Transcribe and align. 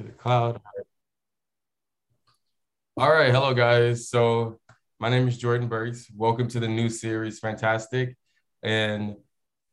to 0.00 0.06
the 0.06 0.12
cloud. 0.12 0.60
All 2.96 3.10
right, 3.10 3.30
hello 3.30 3.52
guys. 3.52 4.08
So 4.08 4.58
my 4.98 5.10
name 5.10 5.28
is 5.28 5.36
Jordan 5.36 5.68
Burks. 5.68 6.10
Welcome 6.16 6.48
to 6.48 6.60
the 6.60 6.68
new 6.68 6.88
series, 6.88 7.38
Fantastic. 7.38 8.16
And 8.62 9.16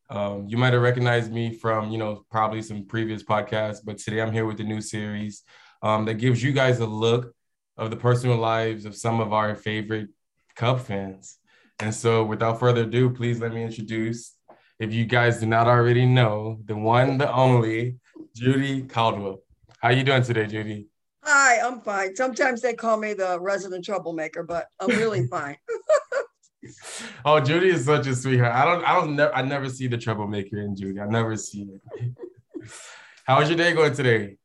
um, 0.09 0.45
you 0.47 0.57
might 0.57 0.73
have 0.73 0.81
recognized 0.81 1.31
me 1.31 1.53
from, 1.53 1.91
you 1.91 1.97
know, 1.97 2.25
probably 2.29 2.61
some 2.61 2.85
previous 2.85 3.23
podcasts, 3.23 3.79
but 3.83 3.97
today 3.99 4.21
I'm 4.21 4.33
here 4.33 4.45
with 4.45 4.57
the 4.57 4.63
new 4.65 4.81
series 4.81 5.43
um, 5.81 6.03
that 6.05 6.15
gives 6.15 6.43
you 6.43 6.51
guys 6.51 6.79
a 6.79 6.85
look 6.85 7.33
of 7.77 7.89
the 7.89 7.97
personal 7.97 8.37
lives 8.37 8.85
of 8.85 8.95
some 8.95 9.21
of 9.21 9.31
our 9.31 9.55
favorite 9.55 10.09
Cub 10.55 10.81
fans. 10.81 11.37
And 11.79 11.93
so, 11.93 12.23
without 12.23 12.59
further 12.59 12.83
ado, 12.83 13.11
please 13.11 13.39
let 13.39 13.53
me 13.53 13.63
introduce, 13.63 14.35
if 14.79 14.93
you 14.93 15.05
guys 15.05 15.39
do 15.39 15.45
not 15.45 15.67
already 15.67 16.05
know, 16.05 16.59
the 16.65 16.75
one, 16.75 17.17
the 17.17 17.31
only, 17.31 17.99
Judy 18.33 18.81
Caldow. 18.83 19.37
How 19.79 19.89
you 19.89 20.03
doing 20.03 20.23
today, 20.23 20.47
Judy? 20.47 20.87
Hi, 21.23 21.59
I'm 21.59 21.81
fine. 21.81 22.15
Sometimes 22.15 22.61
they 22.61 22.73
call 22.73 22.97
me 22.97 23.13
the 23.13 23.39
resident 23.39 23.85
troublemaker, 23.85 24.41
but 24.41 24.65
I'm 24.79 24.89
really 24.89 25.27
fine. 25.31 25.57
oh, 27.23 27.39
Judy 27.39 27.69
is 27.69 27.85
such 27.85 28.07
a 28.07 28.15
sweetheart. 28.15 28.55
I 28.55 28.65
don't, 28.65 28.83
I 28.83 28.95
don't, 28.95 29.15
never, 29.15 29.35
I 29.35 29.43
never 29.43 29.69
see 29.69 29.85
the 29.85 29.97
troublemaker 29.97 30.57
in 30.57 30.75
Judy. 30.75 30.99
I 30.99 31.05
never 31.05 31.37
see 31.37 31.67
it. 31.91 32.11
How 33.25 33.39
was 33.39 33.49
your 33.49 33.57
day 33.57 33.73
going 33.73 33.93
today? 33.93 34.37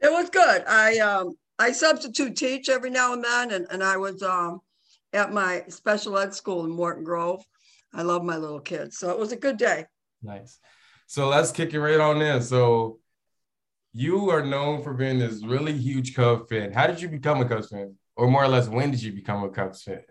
It 0.00 0.10
was 0.10 0.28
good. 0.28 0.64
I 0.66 0.98
um, 0.98 1.34
I 1.58 1.70
substitute 1.70 2.34
teach 2.34 2.68
every 2.68 2.90
now 2.90 3.12
and 3.12 3.22
then, 3.22 3.52
and, 3.52 3.66
and 3.70 3.84
I 3.84 3.96
was 3.96 4.22
um, 4.22 4.60
at 5.12 5.32
my 5.32 5.62
special 5.68 6.18
ed 6.18 6.34
school 6.34 6.64
in 6.64 6.70
Morton 6.70 7.04
Grove. 7.04 7.44
I 7.94 8.02
love 8.02 8.24
my 8.24 8.38
little 8.38 8.60
kids, 8.60 8.98
so 8.98 9.10
it 9.10 9.18
was 9.18 9.30
a 9.30 9.36
good 9.36 9.56
day. 9.56 9.86
Nice. 10.22 10.58
So 11.06 11.28
let's 11.28 11.52
kick 11.52 11.74
it 11.74 11.80
right 11.80 12.00
on 12.00 12.20
in. 12.22 12.42
So 12.42 12.98
you 13.92 14.30
are 14.30 14.44
known 14.44 14.82
for 14.82 14.94
being 14.94 15.18
this 15.18 15.44
really 15.44 15.72
huge 15.72 16.14
Cubs 16.14 16.48
fan. 16.48 16.72
How 16.72 16.86
did 16.86 17.00
you 17.00 17.08
become 17.08 17.40
a 17.40 17.48
Cubs 17.48 17.68
fan? 17.68 17.96
Or 18.16 18.30
more 18.30 18.44
or 18.44 18.48
less, 18.48 18.68
when 18.68 18.90
did 18.90 19.02
you 19.02 19.12
become 19.12 19.42
a 19.42 19.50
Cubs 19.50 19.82
fan? 19.82 20.02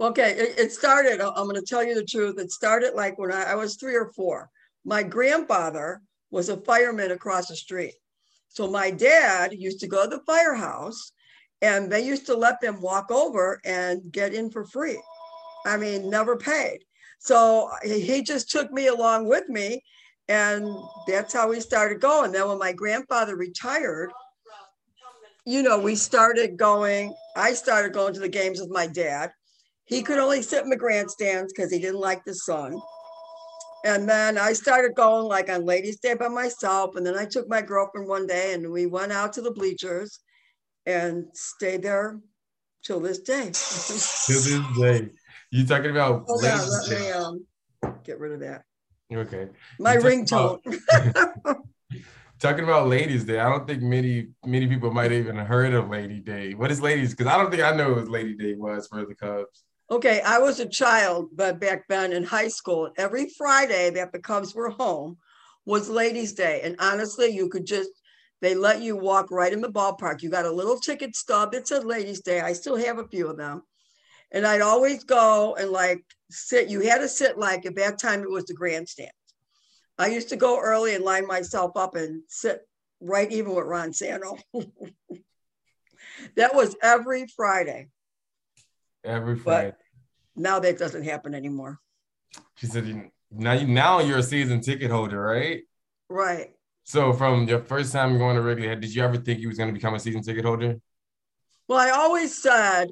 Okay, 0.00 0.32
it, 0.32 0.58
it 0.58 0.72
started, 0.72 1.20
I'm 1.20 1.48
going 1.48 1.54
to 1.54 1.62
tell 1.62 1.84
you 1.84 1.94
the 1.94 2.04
truth. 2.04 2.38
It 2.38 2.50
started 2.50 2.94
like 2.94 3.18
when 3.18 3.32
I, 3.32 3.52
I 3.52 3.54
was 3.54 3.76
three 3.76 3.96
or 3.96 4.12
four. 4.12 4.50
My 4.84 5.02
grandfather 5.02 6.02
was 6.30 6.48
a 6.48 6.58
fireman 6.58 7.10
across 7.10 7.48
the 7.48 7.56
street. 7.56 7.94
So 8.48 8.70
my 8.70 8.90
dad 8.90 9.52
used 9.52 9.80
to 9.80 9.86
go 9.86 10.04
to 10.04 10.16
the 10.16 10.22
firehouse 10.24 11.12
and 11.62 11.90
they 11.90 12.04
used 12.04 12.26
to 12.26 12.36
let 12.36 12.60
them 12.60 12.80
walk 12.80 13.10
over 13.10 13.60
and 13.64 14.12
get 14.12 14.34
in 14.34 14.50
for 14.50 14.64
free. 14.64 15.00
I 15.66 15.76
mean, 15.76 16.10
never 16.10 16.36
paid. 16.36 16.80
So 17.18 17.70
he 17.84 18.22
just 18.22 18.50
took 18.50 18.70
me 18.70 18.88
along 18.88 19.26
with 19.28 19.48
me 19.48 19.82
and 20.28 20.68
that's 21.06 21.32
how 21.32 21.50
we 21.50 21.60
started 21.60 22.00
going. 22.00 22.32
Then 22.32 22.48
when 22.48 22.58
my 22.58 22.72
grandfather 22.72 23.36
retired, 23.36 24.10
you 25.46 25.62
know, 25.62 25.78
we 25.78 25.94
started 25.94 26.56
going, 26.56 27.14
I 27.36 27.52
started 27.52 27.92
going 27.92 28.14
to 28.14 28.20
the 28.20 28.28
games 28.28 28.60
with 28.60 28.70
my 28.70 28.86
dad. 28.86 29.32
He 29.84 30.02
could 30.02 30.18
only 30.18 30.40
sit 30.40 30.64
in 30.64 30.70
the 30.70 30.76
grandstands 30.76 31.52
because 31.52 31.70
he 31.70 31.78
didn't 31.78 32.00
like 32.00 32.24
the 32.24 32.34
sun. 32.34 32.80
And 33.84 34.08
then 34.08 34.38
I 34.38 34.54
started 34.54 34.94
going 34.94 35.26
like 35.26 35.50
on 35.50 35.66
Ladies' 35.66 36.00
Day 36.00 36.14
by 36.14 36.28
myself. 36.28 36.96
And 36.96 37.04
then 37.04 37.18
I 37.18 37.26
took 37.26 37.46
my 37.50 37.60
girlfriend 37.60 38.08
one 38.08 38.26
day 38.26 38.54
and 38.54 38.70
we 38.70 38.86
went 38.86 39.12
out 39.12 39.34
to 39.34 39.42
the 39.42 39.50
bleachers 39.50 40.20
and 40.86 41.26
stayed 41.34 41.82
there 41.82 42.18
till 42.82 43.00
this 43.00 43.18
day. 43.18 43.50
till 43.52 44.40
this 44.40 44.78
day. 44.78 45.10
You 45.50 45.66
talking 45.66 45.90
about? 45.90 46.24
Hold 46.26 46.44
on, 46.44 46.70
let 46.70 46.90
me 46.90 47.10
um, 47.10 47.46
get 48.04 48.18
rid 48.18 48.32
of 48.32 48.40
that. 48.40 48.64
Okay. 49.12 49.48
My 49.78 49.96
ringtone. 49.96 50.60
talking 52.38 52.64
about 52.64 52.88
Ladies 52.88 53.24
Day, 53.24 53.40
I 53.40 53.48
don't 53.48 53.66
think 53.66 53.82
many 53.82 54.28
many 54.44 54.66
people 54.66 54.90
might 54.90 55.10
have 55.10 55.20
even 55.20 55.36
heard 55.36 55.74
of 55.74 55.88
Lady 55.88 56.20
Day. 56.20 56.54
What 56.54 56.70
is 56.70 56.80
Ladies? 56.80 57.10
Because 57.10 57.26
I 57.26 57.38
don't 57.38 57.50
think 57.50 57.62
I 57.62 57.74
know 57.74 57.94
what 57.94 58.08
Lady 58.08 58.34
Day 58.34 58.54
was 58.54 58.86
for 58.86 59.04
the 59.04 59.14
Cubs. 59.14 59.64
Okay, 59.90 60.20
I 60.22 60.38
was 60.38 60.60
a 60.60 60.68
child, 60.68 61.28
but 61.34 61.60
back 61.60 61.86
then 61.88 62.12
in 62.12 62.24
high 62.24 62.48
school, 62.48 62.90
every 62.96 63.28
Friday 63.36 63.90
that 63.90 64.12
the 64.12 64.18
Cubs 64.18 64.54
were 64.54 64.70
home 64.70 65.18
was 65.66 65.88
Ladies 65.88 66.32
Day, 66.32 66.60
and 66.64 66.76
honestly, 66.78 67.28
you 67.28 67.48
could 67.48 67.66
just 67.66 67.90
they 68.40 68.54
let 68.54 68.82
you 68.82 68.96
walk 68.96 69.30
right 69.30 69.52
in 69.52 69.62
the 69.62 69.72
ballpark. 69.72 70.22
You 70.22 70.28
got 70.28 70.44
a 70.44 70.50
little 70.50 70.78
ticket 70.78 71.16
stub 71.16 71.52
that 71.52 71.66
said 71.66 71.84
Ladies 71.84 72.20
Day. 72.20 72.40
I 72.40 72.52
still 72.52 72.76
have 72.76 72.98
a 72.98 73.08
few 73.08 73.28
of 73.28 73.38
them. 73.38 73.62
And 74.34 74.44
I'd 74.44 74.60
always 74.60 75.04
go 75.04 75.54
and 75.54 75.70
like 75.70 76.04
sit. 76.28 76.68
You 76.68 76.80
had 76.80 76.98
to 76.98 77.08
sit 77.08 77.38
like 77.38 77.64
at 77.66 77.76
that 77.76 78.00
time 78.00 78.22
it 78.22 78.30
was 78.30 78.44
the 78.44 78.54
grandstand. 78.54 79.12
I 79.96 80.08
used 80.08 80.28
to 80.30 80.36
go 80.36 80.60
early 80.60 80.96
and 80.96 81.04
line 81.04 81.24
myself 81.26 81.76
up 81.76 81.94
and 81.94 82.22
sit 82.28 82.60
right 83.00 83.30
even 83.30 83.54
with 83.54 83.64
Ron 83.64 83.92
Santo. 83.92 84.36
that 86.36 86.52
was 86.52 86.74
every 86.82 87.26
Friday. 87.28 87.90
Every 89.04 89.38
Friday. 89.38 89.70
But 89.70 89.78
now 90.34 90.58
that 90.58 90.78
doesn't 90.78 91.04
happen 91.04 91.32
anymore. 91.32 91.78
She 92.56 92.66
said, 92.66 93.10
"Now, 93.30 93.52
you, 93.52 93.68
now 93.68 94.00
you're 94.00 94.18
a 94.18 94.22
season 94.22 94.60
ticket 94.60 94.90
holder, 94.90 95.22
right?" 95.22 95.62
Right. 96.08 96.50
So, 96.82 97.12
from 97.12 97.46
your 97.46 97.60
first 97.60 97.92
time 97.92 98.18
going 98.18 98.34
to 98.34 98.42
Wrigley, 98.42 98.66
did 98.74 98.92
you 98.92 99.04
ever 99.04 99.16
think 99.16 99.38
you 99.38 99.46
was 99.46 99.58
going 99.58 99.68
to 99.68 99.72
become 99.72 99.94
a 99.94 100.00
season 100.00 100.22
ticket 100.22 100.44
holder? 100.44 100.80
Well, 101.68 101.78
I 101.78 101.90
always 101.90 102.34
said 102.36 102.88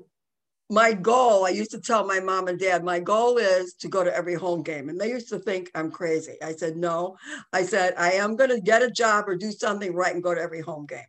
my 0.73 0.95
goal, 0.95 1.45
I 1.45 1.51
used 1.51 1.71
to 1.73 1.81
tell 1.83 2.07
my 2.07 2.19
mom 2.19 2.49
and 2.49 2.59
dad, 2.59 2.83
my 2.83 2.99
goal 2.99 3.37
is 3.37 3.75
to 3.75 3.89
go 3.89 4.03
to 4.03 4.17
every 4.17 4.35
home 4.35 4.63
game. 4.63 4.89
And 4.89 4.99
they 4.99 5.11
used 5.11 5.29
to 5.29 5.39
think 5.39 5.71
I'm 5.75 5.91
crazy. 5.91 6.37
I 6.43 6.53
said, 6.53 6.79
no. 6.79 7.19
I 7.53 7.63
said, 7.63 7.93
I 7.99 8.13
am 8.13 8.37
going 8.37 8.49
to 8.49 8.59
get 8.59 8.83
a 8.83 8.91
job 8.91 9.29
or 9.29 9.37
do 9.37 9.53
something 9.53 9.95
right 9.95 10.15
and 10.15 10.23
go 10.23 10.35
to 10.35 10.41
every 10.41 10.63
home 10.63 10.87
game. 10.87 11.05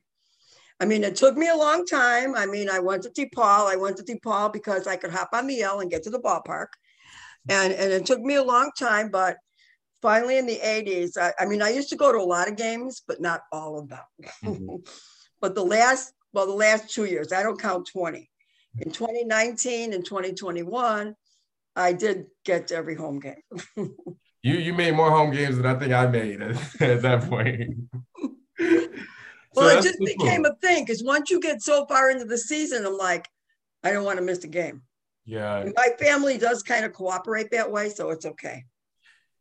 I 0.81 0.85
mean, 0.85 1.06
it 1.06 1.16
took 1.16 1.38
me 1.38 1.47
a 1.47 1.56
long 1.56 1.85
time. 1.85 2.35
I 2.35 2.46
mean, 2.46 2.69
I 2.69 2.79
went 2.79 3.03
to 3.03 3.09
DePaul. 3.09 3.72
I 3.72 3.78
went 3.78 3.96
to 3.96 4.03
DePaul 4.03 4.52
because 4.52 4.85
I 4.85 4.97
could 4.97 5.12
hop 5.12 5.29
on 5.31 5.47
the 5.47 5.62
L 5.62 5.79
and 5.79 5.90
get 5.90 6.03
to 6.03 6.09
the 6.09 6.19
ballpark. 6.19 6.68
And, 7.47 7.72
and 7.72 7.90
it 7.94 8.06
took 8.06 8.19
me 8.19 8.35
a 8.35 8.44
long 8.44 8.69
time, 8.78 9.12
but 9.12 9.38
finally 10.02 10.38
in 10.38 10.46
the 10.46 10.59
80s, 10.62 11.18
I, 11.18 11.31
I 11.40 11.46
mean, 11.46 11.62
I 11.62 11.69
used 11.69 11.90
to 11.91 11.96
go 11.96 12.12
to 12.12 12.18
a 12.18 12.19
lot 12.19 12.50
of 12.50 12.57
games, 12.57 13.02
but 13.07 13.22
not 13.22 13.44
all 13.53 13.79
of 13.79 13.88
them. 13.88 14.03
Mm-hmm. 14.44 14.75
but 15.40 15.56
the 15.56 15.63
last, 15.63 16.12
well, 16.34 16.47
the 16.47 16.53
last 16.53 16.94
two 16.94 17.06
years, 17.06 17.31
I 17.31 17.44
don't 17.44 17.62
count 17.62 17.88
20 17.90 18.29
in 18.79 18.91
2019 18.91 19.94
and 19.94 20.06
2021, 20.06 21.16
I 21.75 21.94
did 21.94 22.25
get 22.45 22.67
to 22.67 22.75
every 22.75 22.95
home 22.95 23.19
game. 23.19 23.41
you 24.44 24.56
you 24.56 24.73
made 24.73 24.94
more 24.95 25.11
home 25.11 25.31
games 25.31 25.57
than 25.57 25.66
I 25.66 25.78
think 25.78 25.94
I 25.94 26.07
made 26.07 26.41
at, 26.41 26.81
at 26.81 27.01
that 27.01 27.29
point. 27.29 27.75
well, 28.59 28.89
so 29.53 29.67
it 29.67 29.84
just 29.84 30.00
became 30.00 30.44
cool. 30.44 30.51
a 30.51 30.56
thing 30.67 30.85
because 30.85 31.03
once 31.03 31.29
you 31.29 31.39
get 31.39 31.61
so 31.61 31.85
far 31.85 32.09
into 32.09 32.25
the 32.25 32.38
season, 32.38 32.85
I'm 32.85 32.97
like, 32.97 33.28
I 33.84 33.91
don't 33.91 34.06
want 34.06 34.19
to 34.19 34.25
miss 34.25 34.44
a 34.44 34.47
game. 34.47 34.84
Yeah. 35.25 35.59
And 35.59 35.73
my 35.75 35.90
family 36.00 36.38
does 36.38 36.63
kind 36.63 36.85
of 36.85 36.94
cooperate 36.94 37.51
that 37.51 37.72
way, 37.72 37.90
so 37.90 38.09
it's 38.11 38.25
okay. 38.25 38.66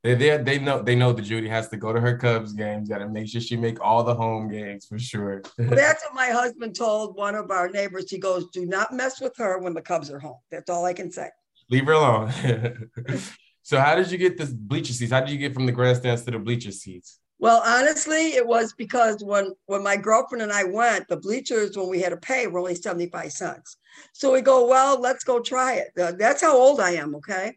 They 0.02 0.14
they 0.14 0.36
they 0.38 0.58
know 0.58 0.82
they 0.82 0.96
know 0.96 1.12
that 1.12 1.22
Judy 1.22 1.48
has 1.48 1.68
to 1.68 1.76
go 1.76 1.92
to 1.92 2.00
her 2.00 2.18
Cubs 2.18 2.52
games. 2.52 2.88
Got 2.88 2.98
to 2.98 3.08
make 3.08 3.28
sure 3.28 3.40
she 3.40 3.56
make 3.56 3.80
all 3.80 4.02
the 4.02 4.14
home 4.14 4.48
games 4.50 4.84
for 4.84 4.98
sure. 4.98 5.42
that's 5.56 6.04
what 6.04 6.14
my 6.14 6.28
husband 6.28 6.74
told 6.74 7.16
one 7.16 7.36
of 7.36 7.50
our 7.52 7.68
neighbors. 7.68 8.10
He 8.10 8.18
goes, 8.18 8.46
"Do 8.50 8.66
not 8.66 8.92
mess 8.92 9.20
with 9.20 9.36
her 9.36 9.58
when 9.60 9.74
the 9.74 9.82
Cubs 9.82 10.10
are 10.10 10.18
home." 10.18 10.38
That's 10.50 10.68
all 10.68 10.84
I 10.84 10.92
can 10.92 11.12
say. 11.12 11.28
Leave 11.70 11.86
her 11.86 11.92
alone. 11.92 12.32
so, 13.62 13.78
how 13.78 13.94
did 13.94 14.10
you 14.10 14.18
get 14.18 14.36
this 14.36 14.52
bleacher 14.52 14.92
seats? 14.92 15.12
How 15.12 15.20
did 15.20 15.30
you 15.30 15.38
get 15.38 15.54
from 15.54 15.66
the 15.66 15.72
grandstands 15.72 16.24
to 16.24 16.32
the 16.32 16.38
bleacher 16.40 16.72
seats? 16.72 17.20
Well, 17.38 17.62
honestly, 17.64 18.34
it 18.34 18.46
was 18.46 18.72
because 18.72 19.22
when 19.22 19.52
when 19.66 19.84
my 19.84 19.96
girlfriend 19.96 20.42
and 20.42 20.52
I 20.52 20.64
went, 20.64 21.06
the 21.06 21.16
bleachers 21.16 21.76
when 21.76 21.88
we 21.88 22.00
had 22.00 22.10
to 22.10 22.16
pay 22.16 22.48
were 22.48 22.58
only 22.58 22.74
seventy 22.74 23.06
five 23.06 23.30
cents. 23.30 23.76
So 24.14 24.32
we 24.32 24.40
go, 24.40 24.66
well, 24.66 25.00
let's 25.00 25.22
go 25.22 25.38
try 25.38 25.74
it. 25.74 25.92
Uh, 25.96 26.12
that's 26.18 26.42
how 26.42 26.56
old 26.56 26.80
I 26.80 26.90
am. 26.92 27.14
Okay. 27.14 27.56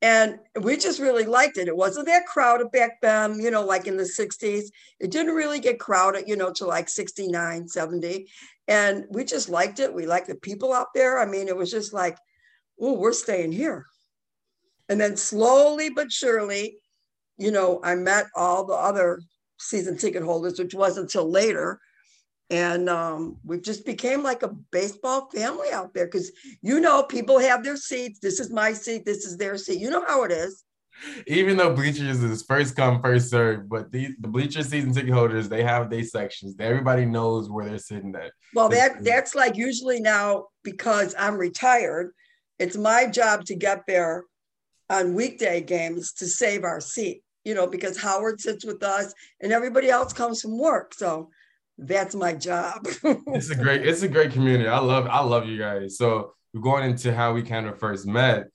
And 0.00 0.38
we 0.60 0.76
just 0.76 1.00
really 1.00 1.24
liked 1.24 1.58
it. 1.58 1.66
It 1.66 1.76
wasn't 1.76 2.06
that 2.06 2.26
crowded 2.26 2.70
back 2.70 3.00
then, 3.02 3.40
you 3.40 3.50
know, 3.50 3.64
like 3.64 3.88
in 3.88 3.96
the 3.96 4.04
60s. 4.04 4.66
It 5.00 5.10
didn't 5.10 5.34
really 5.34 5.58
get 5.58 5.80
crowded, 5.80 6.24
you 6.28 6.36
know, 6.36 6.52
to 6.54 6.66
like 6.66 6.88
69, 6.88 7.66
70. 7.66 8.28
And 8.68 9.06
we 9.10 9.24
just 9.24 9.48
liked 9.48 9.80
it. 9.80 9.92
We 9.92 10.06
liked 10.06 10.28
the 10.28 10.36
people 10.36 10.72
out 10.72 10.88
there. 10.94 11.18
I 11.18 11.26
mean, 11.26 11.48
it 11.48 11.56
was 11.56 11.70
just 11.70 11.92
like, 11.92 12.16
oh, 12.80 12.92
we're 12.92 13.12
staying 13.12 13.52
here. 13.52 13.86
And 14.88 15.00
then 15.00 15.16
slowly 15.16 15.90
but 15.90 16.12
surely, 16.12 16.78
you 17.36 17.50
know, 17.50 17.80
I 17.82 17.96
met 17.96 18.26
all 18.36 18.64
the 18.64 18.74
other 18.74 19.20
season 19.58 19.98
ticket 19.98 20.22
holders, 20.22 20.58
which 20.60 20.74
wasn't 20.74 21.06
until 21.06 21.28
later 21.28 21.80
and 22.50 22.88
um, 22.88 23.36
we 23.44 23.60
just 23.60 23.84
became 23.84 24.22
like 24.22 24.42
a 24.42 24.48
baseball 24.48 25.28
family 25.30 25.70
out 25.72 25.92
there 25.92 26.06
because 26.06 26.32
you 26.62 26.80
know 26.80 27.02
people 27.02 27.38
have 27.38 27.62
their 27.62 27.76
seats 27.76 28.18
this 28.20 28.40
is 28.40 28.50
my 28.50 28.72
seat 28.72 29.04
this 29.04 29.24
is 29.24 29.36
their 29.36 29.58
seat 29.58 29.80
you 29.80 29.90
know 29.90 30.04
how 30.06 30.24
it 30.24 30.32
is. 30.32 30.64
Even 31.28 31.56
though 31.56 31.74
bleachers 31.74 32.22
is 32.24 32.42
first 32.42 32.74
come 32.74 33.00
first 33.02 33.30
serve 33.30 33.68
but 33.68 33.92
the, 33.92 34.14
the 34.20 34.28
bleacher 34.28 34.62
season 34.62 34.92
ticket 34.92 35.12
holders 35.12 35.48
they 35.48 35.62
have 35.62 35.90
their 35.90 36.02
sections 36.02 36.56
everybody 36.58 37.04
knows 37.04 37.50
where 37.50 37.66
they're 37.66 37.78
sitting 37.78 38.14
at. 38.16 38.32
Well 38.54 38.68
that 38.70 39.04
that's 39.04 39.34
like 39.34 39.56
usually 39.56 40.00
now 40.00 40.46
because 40.64 41.14
i'm 41.18 41.36
retired 41.36 42.12
it's 42.58 42.76
my 42.76 43.06
job 43.06 43.44
to 43.44 43.54
get 43.54 43.84
there 43.86 44.24
on 44.90 45.14
weekday 45.14 45.60
games 45.60 46.12
to 46.14 46.26
save 46.26 46.64
our 46.64 46.80
seat 46.80 47.22
you 47.44 47.54
know 47.54 47.66
because 47.66 48.00
howard 48.00 48.40
sits 48.40 48.64
with 48.64 48.82
us 48.82 49.12
and 49.40 49.52
everybody 49.52 49.88
else 49.88 50.12
comes 50.12 50.40
from 50.40 50.58
work 50.58 50.94
so 50.94 51.30
that's 51.78 52.14
my 52.14 52.34
job. 52.34 52.80
it's 52.84 53.50
a 53.50 53.54
great, 53.54 53.86
it's 53.86 54.02
a 54.02 54.08
great 54.08 54.32
community. 54.32 54.68
I 54.68 54.78
love, 54.78 55.06
I 55.06 55.20
love 55.20 55.46
you 55.46 55.58
guys. 55.58 55.96
So 55.96 56.34
going 56.60 56.90
into 56.90 57.14
how 57.14 57.32
we 57.32 57.42
kind 57.42 57.66
of 57.66 57.78
first 57.78 58.06
met. 58.06 58.48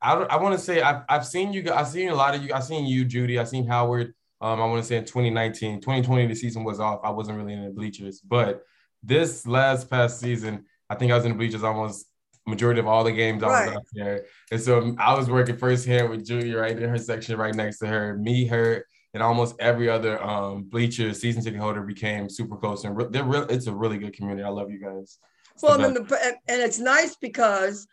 I, 0.00 0.14
I 0.14 0.36
want 0.36 0.56
to 0.56 0.64
say 0.64 0.80
I've, 0.80 1.02
I've 1.08 1.26
seen 1.26 1.52
you. 1.52 1.72
I've 1.72 1.88
seen 1.88 2.08
a 2.08 2.14
lot 2.14 2.34
of 2.34 2.42
you. 2.44 2.52
I've 2.52 2.64
seen 2.64 2.86
you, 2.86 3.04
Judy. 3.04 3.38
I've 3.38 3.48
seen 3.48 3.66
Howard. 3.66 4.14
Um, 4.40 4.60
I 4.60 4.66
want 4.66 4.80
to 4.80 4.86
say 4.86 4.96
in 4.96 5.04
2019, 5.04 5.80
2020, 5.80 6.26
the 6.26 6.34
season 6.34 6.62
was 6.62 6.78
off. 6.78 7.00
I 7.02 7.10
wasn't 7.10 7.38
really 7.38 7.54
in 7.54 7.64
the 7.64 7.70
bleachers, 7.70 8.20
but 8.20 8.62
this 9.02 9.46
last 9.46 9.90
past 9.90 10.20
season, 10.20 10.66
I 10.88 10.94
think 10.94 11.10
I 11.10 11.16
was 11.16 11.24
in 11.24 11.32
the 11.32 11.38
bleachers 11.38 11.64
almost 11.64 12.06
majority 12.46 12.80
of 12.80 12.86
all 12.86 13.04
the 13.04 13.12
games 13.12 13.42
I 13.42 13.46
was 13.46 13.76
out 13.76 13.86
there. 13.92 14.26
And 14.50 14.60
so 14.60 14.94
I 14.98 15.14
was 15.14 15.28
working 15.28 15.56
firsthand 15.56 16.08
with 16.08 16.24
Judy 16.24 16.54
right 16.54 16.76
in 16.76 16.88
her 16.88 16.98
section 16.98 17.36
right 17.36 17.54
next 17.54 17.78
to 17.80 17.86
her. 17.86 18.16
Me, 18.16 18.46
her, 18.46 18.86
and 19.14 19.22
almost 19.22 19.56
every 19.58 19.88
other 19.88 20.22
um, 20.22 20.64
bleacher 20.64 21.12
season 21.14 21.42
ticket 21.42 21.60
holder 21.60 21.82
became 21.82 22.28
super 22.28 22.56
close. 22.56 22.84
And 22.84 22.96
re- 22.96 23.06
they're 23.10 23.24
real. 23.24 23.42
It's 23.44 23.66
a 23.66 23.74
really 23.74 23.98
good 23.98 24.12
community. 24.12 24.42
I 24.44 24.50
love 24.50 24.70
you 24.70 24.78
guys. 24.78 25.18
It's 25.54 25.62
well, 25.62 25.78
the 25.78 26.00
the, 26.00 26.34
and 26.46 26.60
it's 26.60 26.78
nice 26.78 27.16
because, 27.16 27.86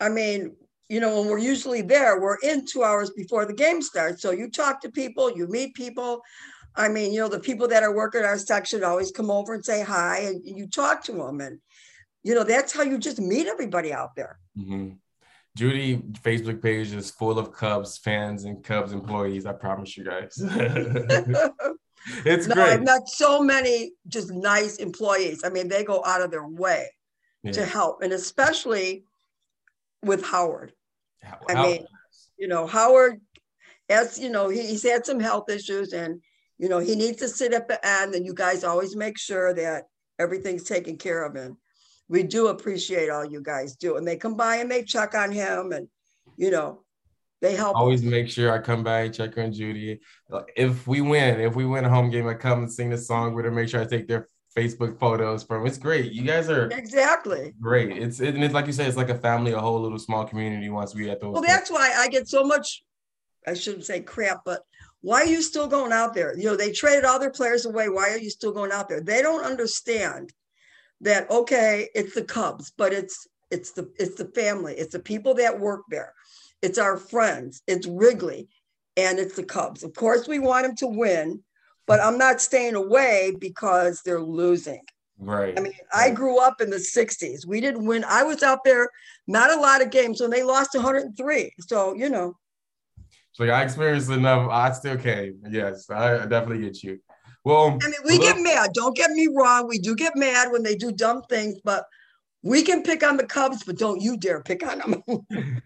I 0.00 0.08
mean, 0.08 0.54
you 0.88 1.00
know, 1.00 1.20
when 1.20 1.28
we're 1.28 1.38
usually 1.38 1.82
there, 1.82 2.20
we're 2.20 2.38
in 2.42 2.66
two 2.66 2.82
hours 2.82 3.10
before 3.10 3.46
the 3.46 3.52
game 3.52 3.82
starts. 3.82 4.22
So 4.22 4.30
you 4.30 4.50
talk 4.50 4.80
to 4.82 4.90
people, 4.90 5.30
you 5.30 5.46
meet 5.48 5.74
people. 5.74 6.20
I 6.76 6.88
mean, 6.88 7.12
you 7.12 7.20
know, 7.20 7.28
the 7.28 7.40
people 7.40 7.68
that 7.68 7.82
are 7.82 7.94
working 7.94 8.24
our 8.24 8.38
section 8.38 8.84
always 8.84 9.10
come 9.10 9.30
over 9.30 9.54
and 9.54 9.64
say 9.64 9.82
hi, 9.82 10.20
and 10.20 10.40
you 10.44 10.66
talk 10.68 11.02
to 11.04 11.12
them, 11.12 11.40
and 11.40 11.58
you 12.22 12.34
know, 12.34 12.44
that's 12.44 12.72
how 12.72 12.82
you 12.82 12.98
just 12.98 13.20
meet 13.20 13.46
everybody 13.46 13.92
out 13.92 14.14
there. 14.14 14.38
Mm-hmm. 14.58 14.90
Judy 15.60 15.98
Facebook 16.24 16.62
page 16.62 16.94
is 16.94 17.10
full 17.10 17.38
of 17.38 17.52
Cubs 17.52 17.98
fans 17.98 18.44
and 18.44 18.64
Cubs 18.64 18.94
employees. 18.94 19.44
I 19.44 19.52
promise 19.52 19.94
you 19.94 20.04
guys. 20.04 20.32
it's 22.24 22.46
no, 22.46 22.54
great. 22.54 22.66
I've 22.66 22.82
met 22.82 23.06
so 23.06 23.42
many 23.42 23.92
just 24.08 24.32
nice 24.32 24.76
employees. 24.76 25.42
I 25.44 25.50
mean, 25.50 25.68
they 25.68 25.84
go 25.84 26.02
out 26.06 26.22
of 26.22 26.30
their 26.30 26.46
way 26.46 26.88
yeah. 27.42 27.52
to 27.52 27.66
help, 27.66 28.00
and 28.00 28.14
especially 28.14 29.04
with 30.02 30.24
Howard. 30.24 30.72
How, 31.22 31.38
I 31.50 31.62
mean, 31.62 31.86
you 32.38 32.48
know, 32.48 32.66
Howard, 32.66 33.20
as 33.90 34.18
you 34.18 34.30
know, 34.30 34.48
he, 34.48 34.66
he's 34.66 34.82
had 34.82 35.04
some 35.04 35.20
health 35.20 35.50
issues, 35.50 35.92
and 35.92 36.22
you 36.56 36.70
know, 36.70 36.78
he 36.78 36.96
needs 36.96 37.18
to 37.18 37.28
sit 37.28 37.52
at 37.52 37.68
the 37.68 37.86
end, 37.86 38.14
and 38.14 38.24
you 38.24 38.32
guys 38.32 38.64
always 38.64 38.96
make 38.96 39.18
sure 39.18 39.52
that 39.52 39.88
everything's 40.18 40.64
taken 40.64 40.96
care 40.96 41.22
of. 41.22 41.36
And 41.36 41.56
we 42.10 42.24
do 42.24 42.48
appreciate 42.48 43.08
all 43.08 43.24
you 43.24 43.40
guys 43.40 43.76
do. 43.76 43.96
And 43.96 44.06
they 44.06 44.16
come 44.16 44.34
by 44.34 44.56
and 44.56 44.70
they 44.70 44.82
check 44.82 45.14
on 45.14 45.30
him 45.30 45.70
and, 45.70 45.86
you 46.36 46.50
know, 46.50 46.82
they 47.40 47.54
help. 47.54 47.76
Always 47.76 48.02
make 48.02 48.28
sure 48.28 48.52
I 48.52 48.58
come 48.58 48.82
by 48.82 49.02
and 49.02 49.14
check 49.14 49.38
on 49.38 49.52
Judy. 49.52 50.00
If 50.56 50.88
we 50.88 51.00
win, 51.00 51.40
if 51.40 51.54
we 51.54 51.64
win 51.64 51.84
a 51.84 51.88
home 51.88 52.10
game, 52.10 52.26
I 52.26 52.34
come 52.34 52.58
and 52.64 52.72
sing 52.72 52.90
the 52.90 52.98
song 52.98 53.32
with 53.32 53.44
her, 53.44 53.50
make 53.52 53.68
sure 53.68 53.80
I 53.80 53.86
take 53.86 54.08
their 54.08 54.26
Facebook 54.54 54.98
photos 54.98 55.44
from. 55.44 55.64
It's 55.66 55.78
great. 55.78 56.12
You 56.12 56.24
guys 56.24 56.50
are 56.50 56.66
exactly 56.66 57.54
great. 57.60 57.96
It's 57.96 58.18
it, 58.20 58.34
and 58.34 58.42
it's 58.42 58.52
like 58.52 58.66
you 58.66 58.72
said, 58.72 58.88
it's 58.88 58.96
like 58.96 59.08
a 59.08 59.18
family, 59.18 59.52
a 59.52 59.60
whole 59.60 59.80
little 59.80 59.98
small 59.98 60.24
community 60.24 60.68
wants 60.68 60.90
to 60.92 60.98
be 60.98 61.08
at 61.08 61.20
those. 61.20 61.32
Well, 61.32 61.42
that's 61.42 61.70
why 61.70 61.94
I 61.96 62.08
get 62.08 62.28
so 62.28 62.42
much. 62.42 62.82
I 63.46 63.54
shouldn't 63.54 63.84
say 63.84 64.00
crap, 64.00 64.40
but 64.44 64.62
why 65.00 65.22
are 65.22 65.26
you 65.26 65.40
still 65.40 65.68
going 65.68 65.92
out 65.92 66.12
there? 66.12 66.36
You 66.36 66.46
know, 66.46 66.56
they 66.56 66.72
traded 66.72 67.04
all 67.04 67.20
their 67.20 67.30
players 67.30 67.64
away. 67.64 67.88
Why 67.88 68.10
are 68.10 68.18
you 68.18 68.28
still 68.28 68.52
going 68.52 68.72
out 68.72 68.88
there? 68.88 69.00
They 69.00 69.22
don't 69.22 69.44
understand 69.44 70.32
that 71.00 71.30
okay, 71.30 71.88
it's 71.94 72.14
the 72.14 72.24
Cubs, 72.24 72.72
but 72.76 72.92
it's 72.92 73.26
it's 73.50 73.72
the 73.72 73.90
it's 73.98 74.16
the 74.16 74.26
family, 74.26 74.74
it's 74.74 74.92
the 74.92 75.00
people 75.00 75.34
that 75.34 75.58
work 75.58 75.82
there, 75.90 76.14
it's 76.62 76.78
our 76.78 76.96
friends, 76.96 77.62
it's 77.66 77.86
Wrigley, 77.86 78.48
and 78.96 79.18
it's 79.18 79.36
the 79.36 79.44
Cubs. 79.44 79.82
Of 79.82 79.94
course, 79.94 80.28
we 80.28 80.38
want 80.38 80.66
them 80.66 80.76
to 80.76 80.86
win, 80.86 81.42
but 81.86 82.00
I'm 82.00 82.18
not 82.18 82.40
staying 82.40 82.74
away 82.74 83.32
because 83.38 84.02
they're 84.02 84.22
losing. 84.22 84.82
Right. 85.20 85.58
I 85.58 85.60
mean, 85.60 85.74
I 85.92 86.10
grew 86.10 86.40
up 86.40 86.62
in 86.62 86.70
the 86.70 86.76
60s. 86.76 87.46
We 87.46 87.60
didn't 87.60 87.84
win. 87.84 88.04
I 88.04 88.22
was 88.22 88.42
out 88.42 88.64
there, 88.64 88.88
not 89.26 89.50
a 89.50 89.60
lot 89.60 89.82
of 89.82 89.90
games 89.90 90.20
when 90.20 90.30
they 90.30 90.42
lost 90.42 90.74
103. 90.74 91.52
So, 91.60 91.94
you 91.94 92.08
know. 92.08 92.36
So 93.32 93.44
like 93.44 93.52
I 93.52 93.62
experienced 93.62 94.10
enough. 94.10 94.48
I 94.50 94.72
still 94.72 94.96
came. 94.96 95.40
Yes, 95.50 95.90
I 95.90 96.26
definitely 96.26 96.60
get 96.60 96.82
you. 96.82 97.00
Well, 97.44 97.78
I 97.82 97.86
mean, 97.86 97.94
we 98.04 98.18
get 98.18 98.38
mad. 98.38 98.70
Don't 98.74 98.96
get 98.96 99.10
me 99.10 99.28
wrong. 99.34 99.66
We 99.66 99.78
do 99.78 99.94
get 99.96 100.14
mad 100.16 100.52
when 100.52 100.62
they 100.62 100.76
do 100.76 100.92
dumb 100.92 101.22
things, 101.28 101.58
but 101.64 101.86
we 102.42 102.62
can 102.62 102.82
pick 102.82 103.02
on 103.02 103.16
the 103.16 103.26
Cubs, 103.26 103.64
but 103.64 103.78
don't 103.78 104.00
you 104.00 104.16
dare 104.16 104.42
pick 104.42 104.66
on 104.66 104.78
them. 104.78 105.02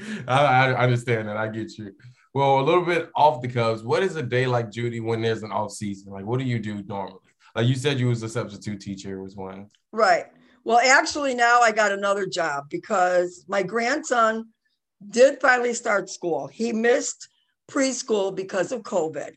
I, 0.28 0.72
I, 0.72 0.74
understand 0.74 1.28
that. 1.28 1.36
I 1.36 1.48
get 1.48 1.76
you. 1.78 1.92
Well, 2.34 2.60
a 2.60 2.62
little 2.62 2.84
bit 2.84 3.10
off 3.16 3.42
the 3.42 3.48
Cubs. 3.48 3.82
What 3.82 4.02
is 4.02 4.16
a 4.16 4.22
day 4.22 4.46
like, 4.46 4.70
Judy, 4.70 5.00
when 5.00 5.22
there's 5.22 5.42
an 5.42 5.52
off 5.52 5.72
season? 5.72 6.12
Like, 6.12 6.24
what 6.24 6.38
do 6.38 6.44
you 6.44 6.58
do 6.58 6.82
normally? 6.82 7.18
Like 7.54 7.66
you 7.66 7.74
said, 7.74 7.98
you 7.98 8.06
was 8.06 8.22
a 8.22 8.28
substitute 8.28 8.80
teacher. 8.80 9.20
Was 9.20 9.34
one 9.34 9.68
right. 9.92 10.26
Well, 10.64 10.78
actually, 10.78 11.34
now 11.34 11.60
I 11.60 11.72
got 11.72 11.92
another 11.92 12.26
job 12.26 12.64
because 12.68 13.44
my 13.48 13.62
grandson 13.62 14.48
did 15.10 15.40
finally 15.40 15.74
start 15.74 16.10
school. 16.10 16.46
He 16.46 16.72
missed 16.72 17.28
preschool 17.70 18.34
because 18.34 18.70
of 18.72 18.82
COVID. 18.82 19.32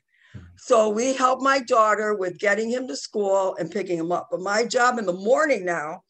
So 0.64 0.90
we 0.90 1.16
help 1.16 1.42
my 1.42 1.58
daughter 1.58 2.14
with 2.14 2.38
getting 2.38 2.70
him 2.70 2.88
to 2.88 2.96
school 2.96 3.56
and 3.60 3.72
picking 3.72 3.98
him 3.98 4.12
up. 4.12 4.28
But 4.30 4.42
my 4.42 4.64
job 4.64 5.00
in 5.00 5.08
the 5.08 5.12
morning 5.12 5.66
now, 5.66 6.04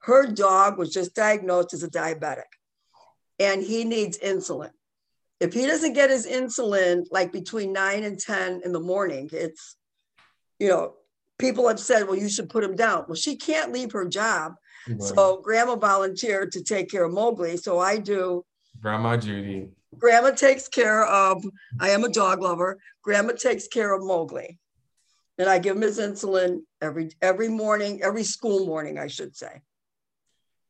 her 0.00 0.26
dog 0.26 0.76
was 0.76 0.92
just 0.92 1.14
diagnosed 1.14 1.72
as 1.72 1.82
a 1.82 1.88
diabetic 1.88 2.44
and 3.38 3.62
he 3.62 3.84
needs 3.84 4.18
insulin. 4.18 4.72
If 5.40 5.54
he 5.54 5.66
doesn't 5.66 5.94
get 5.94 6.10
his 6.10 6.26
insulin 6.26 7.06
like 7.10 7.32
between 7.32 7.72
nine 7.72 8.04
and 8.04 8.20
10 8.20 8.60
in 8.66 8.72
the 8.72 8.80
morning, 8.80 9.30
it's, 9.32 9.76
you 10.58 10.68
know, 10.68 10.92
people 11.38 11.66
have 11.66 11.80
said, 11.80 12.06
well, 12.06 12.18
you 12.18 12.28
should 12.28 12.50
put 12.50 12.64
him 12.64 12.76
down. 12.76 13.06
Well, 13.08 13.16
she 13.16 13.36
can't 13.36 13.72
leave 13.72 13.92
her 13.92 14.06
job. 14.06 14.56
Right. 14.86 15.02
So 15.02 15.40
grandma 15.40 15.76
volunteered 15.76 16.52
to 16.52 16.62
take 16.62 16.90
care 16.90 17.04
of 17.04 17.14
Mowgli. 17.14 17.56
So 17.56 17.78
I 17.78 17.96
do. 17.96 18.44
Grandma 18.82 19.16
Judy. 19.16 19.70
Grandma 19.98 20.30
takes 20.30 20.68
care 20.68 21.04
of, 21.04 21.44
I 21.80 21.90
am 21.90 22.04
a 22.04 22.08
dog 22.08 22.42
lover. 22.42 22.78
Grandma 23.02 23.32
takes 23.32 23.68
care 23.68 23.94
of 23.94 24.02
Mowgli. 24.02 24.58
And 25.38 25.48
I 25.48 25.58
give 25.58 25.76
him 25.76 25.82
his 25.82 25.98
insulin 25.98 26.60
every 26.80 27.10
every 27.20 27.48
morning, 27.48 28.02
every 28.02 28.24
school 28.24 28.66
morning, 28.66 28.98
I 28.98 29.06
should 29.06 29.36
say. 29.36 29.60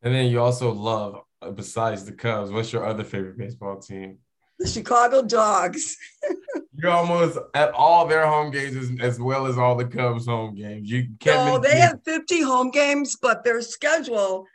And 0.02 0.14
then 0.14 0.26
you 0.26 0.40
also 0.40 0.73
love, 0.73 1.20
uh, 1.40 1.50
besides 1.50 2.05
the 2.05 2.12
Cubs, 2.12 2.50
what's 2.50 2.73
your 2.73 2.84
other 2.84 3.05
favorite 3.05 3.38
baseball 3.38 3.78
team? 3.78 4.19
The 4.58 4.69
Chicago 4.69 5.23
Dogs. 5.23 5.96
You're 6.75 6.90
almost 6.90 7.38
at 7.55 7.73
all 7.73 8.06
their 8.06 8.26
home 8.26 8.50
games 8.50 8.76
as, 8.76 8.90
as, 9.00 9.20
well 9.20 9.46
as 9.46 9.56
all 9.56 9.76
the 9.76 9.87
Cubs 9.87 10.26
home 10.26 10.55
games. 10.55 10.90
You 10.90 11.08
can't. 11.20 11.46
No, 11.46 11.58
they 11.58 11.78
have 11.78 12.02
50 12.05 12.43
home 12.43 12.70
games, 12.70 13.17
but 13.20 13.44
their 13.44 13.62
schedule 13.62 14.47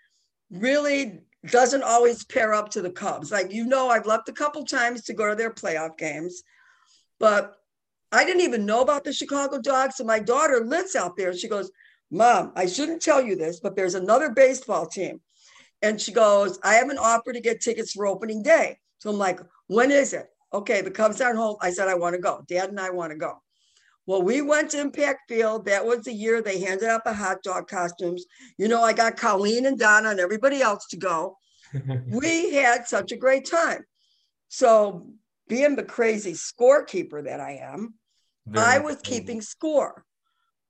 really 0.52 1.22
doesn't 1.50 1.84
always 1.84 2.24
pair 2.26 2.54
up 2.54 2.70
to 2.70 2.82
the 2.82 2.92
Cubs. 2.92 3.32
Like, 3.32 3.52
you 3.52 3.66
know, 3.66 3.90
I've 3.90 4.06
left 4.06 4.30
a 4.30 4.34
couple 4.34 4.64
times 4.64 5.04
to 5.04 5.14
go 5.14 5.30
to 5.30 5.36
their 5.36 5.52
playoff 5.52 5.98
games, 5.98 6.44
but 7.20 7.56
I 8.12 8.26
didn't 8.26 8.42
even 8.42 8.66
know 8.66 8.82
about 8.82 9.04
the 9.04 9.14
Chicago 9.14 9.60
Dogs. 9.60 9.96
So 9.96 10.04
my 10.04 10.20
daughter 10.20 10.64
lives 10.66 10.96
out 10.96 11.18
there. 11.18 11.30
And 11.30 11.40
she 11.40 11.48
goes, 11.48 11.72
Mom, 12.12 12.52
I 12.56 12.66
shouldn't 12.66 13.02
tell 13.02 13.22
you 13.22 13.36
this, 13.36 13.60
but 13.60 13.76
there's 13.76 13.96
another 13.96 14.30
baseball 14.30 14.86
team. 14.86 15.22
And 15.82 16.00
she 16.00 16.12
goes, 16.12 16.60
I 16.64 16.76
have 16.76 16.90
an 16.90 16.98
offer 16.98 17.34
to 17.34 17.40
get 17.40 17.62
tickets 17.62 17.94
for 17.94 18.06
opening 18.06 18.44
day. 18.44 18.78
So 19.00 19.10
I'm 19.10 19.18
like, 19.18 19.40
when 19.68 19.90
is 19.90 20.14
it? 20.14 20.28
Okay, 20.54 20.82
the 20.82 20.92
Cubs 20.92 21.22
aren't 21.22 21.38
home. 21.38 21.56
I 21.62 21.72
said, 21.72 21.88
I 21.88 21.96
want 21.96 22.16
to 22.16 22.22
go. 22.22 22.44
Dad 22.48 22.70
and 22.70 22.80
I 22.80 22.90
want 22.90 23.12
to 23.12 23.18
go. 23.18 23.42
Well, 24.12 24.24
we 24.24 24.42
went 24.42 24.72
to 24.72 24.82
Impact 24.82 25.22
Field. 25.30 25.68
That 25.68 25.86
was 25.86 26.04
the 26.04 26.12
year 26.12 26.42
they 26.42 26.60
handed 26.60 26.90
out 26.90 27.06
the 27.06 27.14
hot 27.14 27.44
dog 27.44 27.70
costumes. 27.70 28.26
You 28.58 28.68
know, 28.68 28.84
I 28.84 28.92
got 28.92 29.16
Colleen 29.16 29.66
and 29.66 29.80
Donna 29.80 30.10
and 30.10 30.20
everybody 30.20 30.62
else 30.62 30.86
to 30.88 30.98
go. 30.98 31.38
we 32.10 32.54
had 32.54 32.86
such 32.86 33.14
a 33.14 33.16
great 33.16 33.50
time. 33.50 33.86
So, 34.50 35.08
being 35.48 35.78
the 35.78 35.86
crazy 35.86 36.34
scorekeeper 36.34 37.24
that 37.24 37.40
I 37.40 37.62
am, 37.62 37.94
Very 38.46 38.66
I 38.66 38.80
was 38.80 38.96
cool. 38.96 39.04
keeping 39.04 39.40
score. 39.40 40.04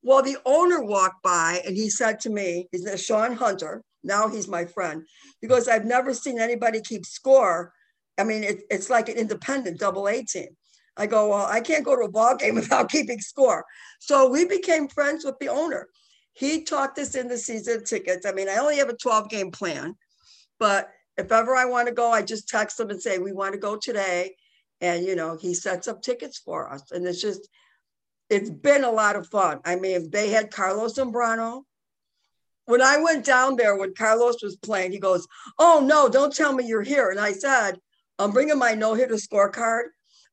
Well, 0.04 0.22
the 0.22 0.36
owner 0.46 0.80
walked 0.80 1.24
by 1.24 1.62
and 1.66 1.76
he 1.76 1.90
said 1.90 2.20
to 2.20 2.30
me, 2.30 2.68
"Is 2.70 2.84
that 2.84 3.00
Shawn 3.00 3.32
Hunter. 3.32 3.82
Now 4.04 4.28
he's 4.28 4.46
my 4.46 4.66
friend. 4.66 5.02
He 5.40 5.48
goes, 5.48 5.66
I've 5.66 5.84
never 5.84 6.14
seen 6.14 6.38
anybody 6.38 6.80
keep 6.80 7.04
score. 7.04 7.72
I 8.16 8.22
mean, 8.22 8.44
it, 8.44 8.62
it's 8.70 8.88
like 8.88 9.08
an 9.08 9.16
independent 9.16 9.80
double 9.80 10.06
A 10.08 10.22
team. 10.22 10.56
I 10.96 11.06
go, 11.06 11.28
well, 11.28 11.46
I 11.46 11.60
can't 11.60 11.84
go 11.84 11.96
to 11.96 12.02
a 12.02 12.10
ball 12.10 12.36
game 12.36 12.54
without 12.56 12.90
keeping 12.90 13.20
score. 13.20 13.64
So 13.98 14.28
we 14.28 14.44
became 14.44 14.88
friends 14.88 15.24
with 15.24 15.38
the 15.38 15.48
owner. 15.48 15.88
He 16.34 16.64
talked 16.64 16.98
us 16.98 17.14
into 17.14 17.36
season 17.36 17.84
tickets. 17.84 18.26
I 18.26 18.32
mean, 18.32 18.48
I 18.48 18.56
only 18.56 18.78
have 18.78 18.88
a 18.88 18.96
12 18.96 19.28
game 19.28 19.50
plan, 19.50 19.96
but 20.58 20.90
if 21.16 21.30
ever 21.30 21.54
I 21.54 21.66
want 21.66 21.88
to 21.88 21.94
go, 21.94 22.10
I 22.10 22.22
just 22.22 22.48
text 22.48 22.80
him 22.80 22.90
and 22.90 23.00
say, 23.00 23.18
we 23.18 23.32
want 23.32 23.52
to 23.52 23.58
go 23.58 23.76
today. 23.76 24.36
And, 24.80 25.04
you 25.04 25.14
know, 25.14 25.36
he 25.36 25.54
sets 25.54 25.88
up 25.88 26.02
tickets 26.02 26.38
for 26.38 26.72
us. 26.72 26.90
And 26.90 27.06
it's 27.06 27.20
just, 27.20 27.48
it's 28.30 28.50
been 28.50 28.84
a 28.84 28.90
lot 28.90 29.16
of 29.16 29.28
fun. 29.28 29.60
I 29.64 29.76
mean, 29.76 30.10
they 30.10 30.30
had 30.30 30.50
Carlos 30.50 30.94
Zambrano. 30.94 31.62
When 32.64 32.80
I 32.80 32.96
went 32.96 33.26
down 33.26 33.56
there 33.56 33.76
when 33.76 33.94
Carlos 33.94 34.42
was 34.42 34.56
playing, 34.56 34.92
he 34.92 34.98
goes, 34.98 35.26
oh, 35.58 35.82
no, 35.84 36.08
don't 36.08 36.34
tell 36.34 36.52
me 36.52 36.66
you're 36.66 36.82
here. 36.82 37.10
And 37.10 37.20
I 37.20 37.32
said, 37.32 37.78
I'm 38.18 38.30
bringing 38.30 38.58
my 38.58 38.72
no 38.72 38.94
hitter 38.94 39.16
scorecard 39.16 39.88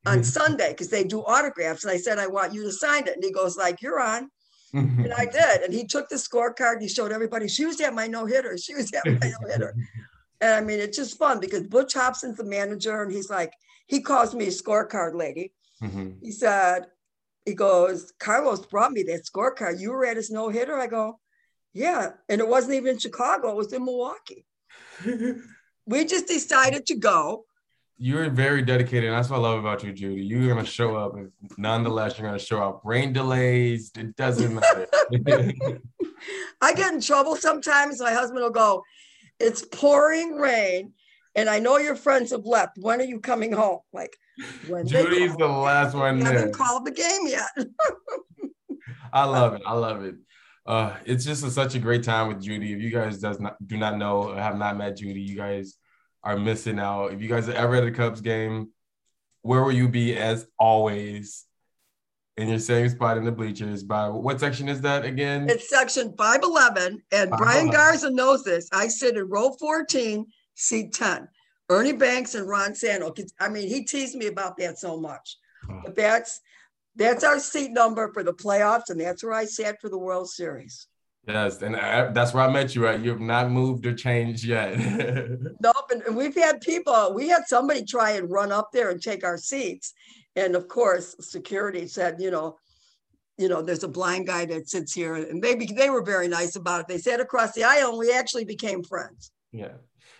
on 0.05 0.19
mm-hmm. 0.19 0.23
Sunday 0.23 0.69
because 0.69 0.89
they 0.89 1.03
do 1.03 1.21
autographs. 1.21 1.83
And 1.83 1.91
I 1.91 1.97
said, 1.97 2.19
I 2.19 2.27
want 2.27 2.53
you 2.53 2.63
to 2.63 2.71
sign 2.71 3.07
it. 3.07 3.15
And 3.15 3.23
he 3.23 3.31
goes, 3.31 3.57
like, 3.57 3.81
you're 3.81 3.99
on. 3.99 4.29
and 4.73 5.13
I 5.13 5.25
did. 5.25 5.61
And 5.61 5.73
he 5.73 5.85
took 5.85 6.09
the 6.09 6.15
scorecard. 6.15 6.81
He 6.81 6.87
showed 6.87 7.11
everybody. 7.11 7.47
She 7.47 7.65
was 7.65 7.81
at 7.81 7.93
my 7.93 8.07
no 8.07 8.25
hitter. 8.25 8.57
She 8.57 8.75
was 8.75 8.91
at 8.93 9.05
my 9.05 9.29
no 9.29 9.47
hitter. 9.47 9.75
and 10.41 10.53
I 10.53 10.61
mean, 10.61 10.79
it's 10.79 10.95
just 10.95 11.17
fun 11.17 11.39
because 11.39 11.63
Butch 11.63 11.93
Hobson's 11.93 12.37
the 12.37 12.43
manager, 12.43 13.01
and 13.01 13.11
he's 13.11 13.29
like, 13.29 13.51
he 13.87 14.01
calls 14.01 14.35
me 14.35 14.45
a 14.45 14.51
scorecard 14.51 15.15
lady. 15.15 15.53
Mm-hmm. 15.81 16.11
He 16.21 16.31
said, 16.31 16.85
he 17.45 17.55
goes, 17.55 18.13
Carlos 18.19 18.65
brought 18.67 18.91
me 18.91 19.03
that 19.03 19.25
scorecard. 19.25 19.79
You 19.79 19.91
were 19.91 20.05
at 20.05 20.17
his 20.17 20.29
no 20.29 20.49
hitter. 20.49 20.77
I 20.77 20.85
go, 20.85 21.19
yeah. 21.73 22.11
And 22.27 22.39
it 22.39 22.47
wasn't 22.47 22.75
even 22.75 22.93
in 22.93 22.99
Chicago, 22.99 23.49
it 23.49 23.55
was 23.55 23.73
in 23.73 23.83
Milwaukee. 23.83 24.45
we 25.85 26.05
just 26.05 26.27
decided 26.27 26.85
to 26.87 26.95
go. 26.95 27.45
You're 28.01 28.29
very 28.29 28.61
dedicated. 28.61 29.09
And 29.09 29.17
that's 29.17 29.29
what 29.29 29.37
I 29.37 29.41
love 29.41 29.59
about 29.59 29.83
you, 29.83 29.91
Judy. 29.91 30.21
You're 30.21 30.47
going 30.47 30.63
to 30.63 30.69
show 30.69 30.95
up. 30.95 31.15
And 31.15 31.31
nonetheless, 31.57 32.17
you're 32.17 32.27
going 32.27 32.39
to 32.39 32.43
show 32.43 32.63
up. 32.63 32.81
Rain 32.85 33.11
delays, 33.11 33.91
it 33.97 34.15
doesn't 34.15 34.55
matter. 34.55 34.87
I 36.61 36.73
get 36.73 36.93
in 36.93 37.01
trouble 37.01 37.35
sometimes. 37.35 37.99
My 37.99 38.13
husband 38.13 38.41
will 38.41 38.51
go, 38.51 38.83
It's 39.39 39.65
pouring 39.65 40.35
rain. 40.35 40.93
And 41.35 41.49
I 41.49 41.59
know 41.59 41.77
your 41.77 41.95
friends 41.95 42.31
have 42.31 42.45
left. 42.45 42.77
When 42.77 42.99
are 43.01 43.05
you 43.05 43.19
coming 43.19 43.51
home? 43.51 43.79
Like, 43.93 44.15
when 44.67 44.87
Judy's 44.87 45.35
the 45.35 45.47
last 45.47 45.93
one. 45.93 46.21
I 46.25 46.31
Haven't 46.31 46.55
called 46.55 46.85
the 46.85 46.91
game 46.91 47.27
yet. 47.27 47.49
I 49.13 49.25
love 49.25 49.53
it. 49.53 49.61
I 49.65 49.73
love 49.73 50.03
it. 50.03 50.15
Uh, 50.65 50.95
it's 51.05 51.25
just 51.25 51.43
a, 51.43 51.49
such 51.49 51.75
a 51.75 51.79
great 51.79 52.03
time 52.03 52.27
with 52.27 52.41
Judy. 52.41 52.73
If 52.73 52.79
you 52.79 52.89
guys 52.91 53.19
does 53.19 53.39
not 53.39 53.55
do 53.65 53.77
not 53.77 53.97
know 53.97 54.29
or 54.29 54.35
have 54.35 54.57
not 54.57 54.77
met 54.77 54.97
Judy, 54.97 55.21
you 55.21 55.35
guys 55.35 55.77
are 56.23 56.37
missing 56.37 56.79
out. 56.79 57.13
If 57.13 57.21
you 57.21 57.29
guys 57.29 57.49
are 57.49 57.53
ever 57.53 57.75
at 57.75 57.83
a 57.83 57.91
Cubs 57.91 58.21
game, 58.21 58.69
where 59.41 59.63
will 59.63 59.71
you 59.71 59.87
be 59.87 60.17
as 60.17 60.47
always? 60.57 61.45
In 62.37 62.47
your 62.47 62.59
same 62.59 62.87
spot 62.87 63.17
in 63.17 63.25
the 63.25 63.33
bleachers. 63.33 63.83
By 63.83 64.07
what 64.07 64.39
section 64.39 64.69
is 64.69 64.79
that 64.81 65.03
again? 65.03 65.49
It's 65.49 65.69
section 65.69 66.13
511. 66.17 67.03
And 67.11 67.31
Brian 67.31 67.69
Garza 67.69 68.09
knows 68.09 68.45
this. 68.45 68.69
I 68.71 68.87
sit 68.87 69.17
in 69.17 69.27
row 69.27 69.51
14, 69.59 70.25
seat 70.55 70.93
10. 70.93 71.27
Ernie 71.69 71.91
Banks 71.91 72.35
and 72.35 72.47
Ron 72.47 72.73
Santo. 72.73 73.13
I 73.41 73.49
mean, 73.49 73.67
he 73.67 73.83
teased 73.83 74.15
me 74.15 74.27
about 74.27 74.57
that 74.57 74.79
so 74.79 74.97
much. 74.97 75.37
But 75.83 75.95
that's 75.95 76.39
that's 76.95 77.23
our 77.23 77.39
seat 77.39 77.71
number 77.71 78.11
for 78.13 78.23
the 78.23 78.33
playoffs, 78.33 78.89
and 78.89 78.99
that's 78.99 79.23
where 79.23 79.33
I 79.33 79.45
sat 79.45 79.79
for 79.79 79.89
the 79.89 79.97
World 79.97 80.29
Series. 80.29 80.87
Yes, 81.27 81.61
and 81.61 81.75
I, 81.75 82.11
that's 82.11 82.33
where 82.33 82.43
I 82.43 82.51
met 82.51 82.73
you 82.73 82.87
at. 82.87 83.03
You 83.03 83.11
have 83.11 83.19
not 83.19 83.51
moved 83.51 83.85
or 83.85 83.93
changed 83.93 84.43
yet. 84.43 84.79
nope, 85.61 85.91
and, 85.91 86.15
we've 86.15 86.35
had 86.35 86.61
people. 86.61 87.13
We 87.13 87.29
had 87.29 87.43
somebody 87.45 87.85
try 87.85 88.11
and 88.11 88.31
run 88.31 88.51
up 88.51 88.69
there 88.73 88.89
and 88.89 89.01
take 89.01 89.23
our 89.23 89.37
seats, 89.37 89.93
and 90.35 90.55
of 90.55 90.67
course, 90.67 91.15
security 91.19 91.87
said, 91.87 92.15
you 92.19 92.31
know, 92.31 92.57
you 93.37 93.47
know, 93.47 93.61
there's 93.61 93.83
a 93.83 93.87
blind 93.87 94.27
guy 94.27 94.45
that 94.45 94.69
sits 94.69 94.93
here, 94.93 95.15
and 95.15 95.41
they 95.41 95.55
they 95.55 95.89
were 95.89 96.03
very 96.03 96.27
nice 96.27 96.55
about 96.55 96.81
it. 96.81 96.87
They 96.87 96.97
sat 96.97 97.19
across 97.19 97.53
the 97.53 97.63
aisle, 97.63 97.89
and 97.89 97.99
we 97.99 98.11
actually 98.11 98.45
became 98.45 98.83
friends. 98.83 99.31
Yeah, 99.51 99.73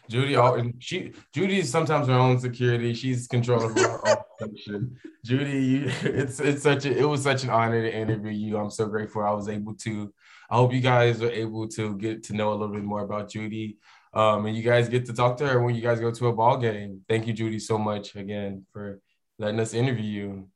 Judy, 0.10 0.34
and 0.34 0.74
she 0.80 1.14
Judy 1.34 1.60
is 1.60 1.70
sometimes 1.70 2.08
her 2.08 2.14
own 2.14 2.40
security. 2.40 2.94
She's 2.94 3.28
controlling 3.28 3.76
her 3.78 4.08
own 4.08 4.18
function. 4.40 4.98
Judy, 5.24 5.66
you, 5.66 5.84
it's 6.04 6.40
it's 6.40 6.64
such 6.64 6.86
a 6.86 6.98
it 6.98 7.08
was 7.08 7.22
such 7.22 7.44
an 7.44 7.50
honor 7.52 7.82
to 7.82 7.96
interview 7.96 8.32
you. 8.32 8.58
I'm 8.58 8.72
so 8.72 8.88
grateful 8.88 9.24
I 9.24 9.32
was 9.32 9.50
able 9.50 9.76
to. 9.76 10.14
I 10.50 10.56
hope 10.56 10.74
you 10.74 10.82
guys 10.82 11.22
are 11.22 11.32
able 11.32 11.68
to 11.70 11.96
get 11.98 12.24
to 12.26 12.34
know 12.34 12.52
a 12.52 12.56
little 12.56 12.74
bit 12.74 12.84
more 12.84 13.02
about 13.02 13.30
Judy. 13.30 13.78
Um, 14.14 14.48
and 14.48 14.56
you 14.58 14.64
guys 14.64 14.90
get 14.90 15.06
to 15.06 15.14
talk 15.14 15.38
to 15.38 15.48
her 15.48 15.62
when 15.62 15.76
you 15.76 15.82
guys 15.82 16.00
go 16.00 16.12
to 16.12 16.28
a 16.28 16.34
ball 16.34 16.58
game. 16.58 17.02
Thank 17.08 17.28
you, 17.28 17.34
Judy, 17.34 17.60
so 17.60 17.78
much 17.78 18.16
again 18.16 18.66
for 18.74 19.00
letting 19.38 19.60
us 19.60 19.74
interview 19.74 20.04
you. 20.04 20.50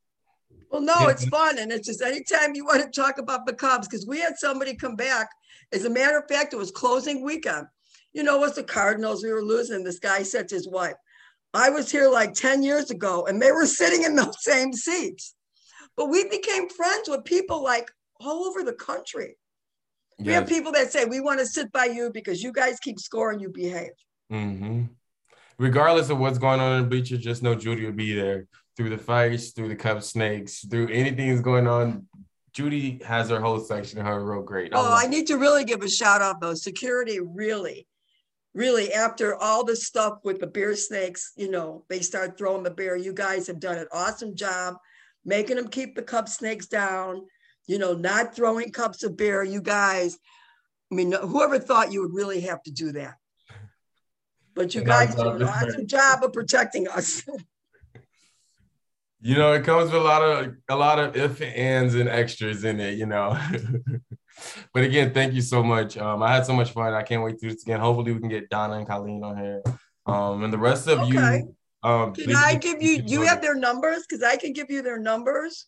Well, 0.71 0.81
no, 0.81 1.07
it's 1.07 1.27
fun. 1.27 1.59
And 1.59 1.71
it's 1.71 1.88
just 1.88 2.01
anytime 2.01 2.55
you 2.55 2.65
want 2.65 2.83
to 2.83 3.01
talk 3.01 3.19
about 3.19 3.45
the 3.45 3.53
Cubs, 3.53 3.88
because 3.88 4.07
we 4.07 4.19
had 4.19 4.38
somebody 4.38 4.75
come 4.75 4.95
back. 4.95 5.29
As 5.71 5.85
a 5.85 5.89
matter 5.89 6.17
of 6.17 6.27
fact, 6.27 6.53
it 6.53 6.57
was 6.57 6.71
closing 6.71 7.23
weekend 7.23 7.67
you 8.13 8.21
know, 8.23 8.38
it 8.38 8.41
was 8.41 8.55
the 8.55 8.63
Cardinals 8.63 9.23
we 9.23 9.33
were 9.33 9.43
losing. 9.43 9.83
This 9.83 10.00
guy 10.00 10.23
said 10.23 10.47
to 10.50 10.55
his 10.55 10.67
wife, 10.67 10.95
I 11.53 11.69
was 11.69 11.91
here 11.91 12.07
like 12.07 12.33
10 12.33 12.63
years 12.63 12.91
ago 12.91 13.25
and 13.25 13.41
they 13.41 13.51
were 13.51 13.65
sitting 13.79 14.03
in 14.03 14.15
those 14.15 14.43
same 14.43 14.71
seats. 14.73 15.35
But 15.97 16.09
we 16.09 16.27
became 16.29 16.69
friends 16.69 17.09
with 17.09 17.25
people 17.25 17.63
like 17.63 17.91
all 18.19 18.45
over 18.45 18.63
the 18.63 18.73
country. 18.73 19.35
Yes. 20.17 20.27
We 20.27 20.34
have 20.34 20.48
people 20.48 20.72
that 20.74 20.91
say, 20.91 21.05
We 21.05 21.20
want 21.20 21.39
to 21.39 21.46
sit 21.46 21.72
by 21.72 21.86
you 21.86 22.12
because 22.13 22.41
you 22.41 22.51
guys 22.51 22.79
keep 22.79 23.00
scoring, 23.00 23.39
you 23.39 23.50
behave. 23.50 23.91
Mm-hmm. 24.32 24.84
Regardless 25.60 26.10
of 26.10 26.20
what's 26.20 26.38
going 26.38 26.60
on 26.60 26.77
in 26.77 26.84
the 26.84 26.89
bleachers, 26.89 27.20
just 27.20 27.43
know 27.43 27.55
Judy 27.55 27.86
will 27.86 27.93
be 27.93 28.13
there 28.13 28.48
through 28.75 28.89
the 28.89 28.98
fights, 28.98 29.51
through 29.51 29.70
the 29.70 29.75
cup 29.75 30.01
snakes, 30.01 30.65
through 30.65 30.89
anything 30.89 31.29
that's 31.29 31.41
going 31.41 31.67
on. 31.67 32.08
Judy 32.53 33.01
has 33.05 33.29
her 33.29 33.39
whole 33.39 33.60
section 33.60 34.00
of 34.00 34.05
her 34.05 34.24
real 34.24 34.43
great. 34.43 34.74
I 34.74 34.77
oh, 34.77 34.96
I 34.96 35.08
need 35.08 35.27
to 35.27 35.38
really 35.38 35.63
give 35.63 35.82
a 35.82 35.89
shout 35.89 36.22
out 36.22 36.41
though. 36.41 36.53
Security 36.53 37.20
really 37.20 37.88
really 38.55 38.93
after 38.93 39.36
all 39.36 39.63
the 39.63 39.75
stuff 39.75 40.20
with 40.24 40.39
the 40.39 40.46
beer 40.46 40.75
snakes, 40.75 41.32
you 41.36 41.50
know, 41.50 41.84
they 41.89 42.00
start 42.01 42.38
throwing 42.38 42.62
the 42.62 42.70
beer. 42.70 42.96
You 42.96 43.12
guys 43.12 43.48
have 43.48 43.60
done 43.60 43.79
an 43.79 43.88
awesome 43.91 44.36
job 44.36 44.75
making 45.25 45.55
them 45.55 45.67
keep 45.67 45.96
the 45.96 46.01
cup 46.01 46.27
snakes 46.27 46.67
down, 46.67 47.25
you 47.67 47.77
know, 47.77 47.93
not 47.93 48.36
throwing 48.36 48.72
cups 48.72 49.03
of 49.03 49.17
beer. 49.17 49.43
You 49.43 49.62
guys, 49.62 50.17
I 50.91 50.96
mean, 50.96 51.12
whoever 51.12 51.60
thought 51.60 51.91
you 51.91 52.01
would 52.01 52.13
really 52.13 52.41
have 52.41 52.62
to 52.63 52.72
do 52.72 52.91
that? 52.93 53.15
But 54.55 54.75
you 54.75 54.84
guys 54.84 55.15
do 55.15 55.29
an 55.29 55.43
awesome 55.43 55.88
job 55.88 56.24
of 56.24 56.34
protecting 56.34 56.88
us. 56.88 57.24
you 59.22 59.36
know, 59.36 59.53
it 59.53 59.63
comes 59.63 59.91
with 59.91 60.01
a 60.01 60.05
lot 60.05 60.22
of 60.22 60.55
a 60.70 60.75
lot 60.75 61.00
of 61.00 61.15
if 61.15 61.41
and 61.41 61.55
ands 61.55 61.96
and 61.96 62.08
extras 62.08 62.63
in 62.63 62.79
it, 62.79 62.98
you 62.98 63.08
know. 63.08 63.39
but 64.74 64.84
again, 64.84 65.13
thank 65.13 65.34
you 65.34 65.41
so 65.41 65.63
much. 65.63 65.98
Um, 65.98 66.22
I 66.22 66.34
had 66.36 66.46
so 66.46 66.53
much 66.53 66.72
fun. 66.72 66.93
I 66.93 67.01
can't 67.01 67.24
wait 67.24 67.39
to 67.39 67.48
do 67.48 67.53
this 67.53 67.63
again. 67.63 67.79
Hopefully, 67.79 68.12
we 68.12 68.20
can 68.20 68.29
get 68.29 68.50
Donna 68.50 68.75
and 68.75 68.88
Colleen 68.88 69.24
on 69.24 69.38
here. 69.38 69.63
Um, 70.05 70.43
and 70.43 70.53
the 70.53 70.58
rest 70.58 70.88
of 70.88 71.00
okay. 71.00 71.38
you. 71.39 71.55
Um, 71.82 72.13
can 72.13 72.36
I 72.36 72.55
give 72.55 72.82
you? 72.82 73.01
Do 73.01 73.12
you 73.12 73.22
have 73.24 73.41
their 73.41 73.55
numbers? 73.55 74.05
Because 74.08 74.24
I 74.24 74.38
can 74.38 74.53
give 74.53 74.70
you 74.70 74.82
their 74.82 75.00
numbers, 75.00 75.65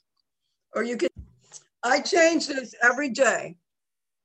or 0.73 0.83
you 0.83 0.97
can. 0.97 1.09
I 1.85 2.01
change 2.01 2.47
this 2.47 2.73
every 2.81 3.09
day. 3.09 3.57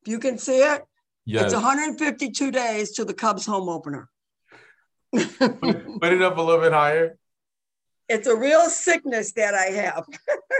You 0.06 0.18
can 0.18 0.38
see 0.38 0.62
it. 0.62 0.82
Yes. 1.26 1.44
It's 1.44 1.54
152 1.54 2.50
days 2.50 2.92
to 2.92 3.04
the 3.04 3.12
Cubs 3.12 3.44
home 3.44 3.68
opener. 3.68 4.08
put, 5.12 5.60
put 5.60 6.12
it 6.12 6.22
up 6.22 6.38
a 6.38 6.42
little 6.42 6.62
bit 6.62 6.72
higher. 6.72 7.18
It's 8.08 8.26
a 8.26 8.34
real 8.34 8.68
sickness 8.70 9.32
that 9.32 9.54
I 9.54 9.66
have. 9.66 10.06